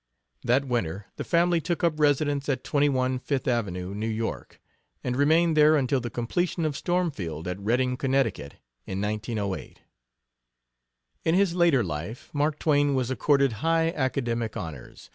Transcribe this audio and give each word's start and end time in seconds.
That 0.43 0.65
winter 0.65 1.05
the 1.17 1.23
family 1.23 1.61
took 1.61 1.83
up 1.83 1.99
residence 1.99 2.49
at 2.49 2.63
21 2.63 3.19
Fifth 3.19 3.47
Avenue, 3.47 3.93
New 3.93 4.07
York, 4.09 4.59
and 5.03 5.15
remained 5.15 5.55
there 5.55 5.75
until 5.75 5.99
the 6.01 6.09
completion 6.09 6.65
of 6.65 6.75
Stormfield, 6.75 7.47
at 7.47 7.59
Redding, 7.59 7.97
Connecticut, 7.97 8.55
in 8.87 8.99
1908. 8.99 9.81
In 11.23 11.35
his 11.35 11.53
later 11.53 11.83
life 11.83 12.31
Mark 12.33 12.57
Twain 12.57 12.95
was 12.95 13.11
accorded 13.11 13.51
high 13.61 13.89
academic 13.91 14.57
honors. 14.57 15.09